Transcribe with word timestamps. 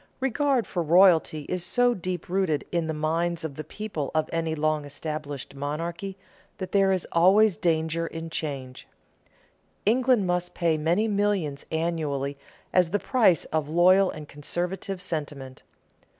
Regard 0.19 0.65
for 0.65 0.81
royalty 0.81 1.43
is 1.47 1.63
so 1.63 1.93
deep 1.93 2.27
rooted 2.27 2.65
in 2.71 2.87
the 2.87 2.91
minds 2.91 3.43
of 3.43 3.53
the 3.53 3.63
people 3.63 4.09
of 4.15 4.27
any 4.33 4.55
long 4.55 4.83
established 4.83 5.53
monarchy 5.53 6.17
that 6.57 6.71
there 6.71 6.91
is 6.91 7.05
always 7.11 7.55
danger 7.55 8.07
in 8.07 8.31
change. 8.31 8.87
England 9.85 10.25
must 10.25 10.55
pay 10.55 10.75
many 10.75 11.07
millions 11.07 11.67
annually 11.71 12.35
as 12.73 12.89
the 12.89 12.97
price 12.97 13.45
of 13.53 13.69
loyal 13.69 14.09
and 14.09 14.27
conservative 14.27 14.99
sentiment. 15.03 15.61